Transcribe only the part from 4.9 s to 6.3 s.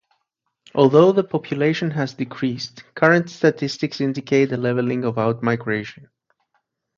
of out-migration.